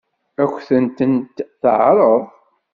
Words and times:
Ad 0.41 0.49
kent-tent-teɛṛeḍ? 0.65 2.21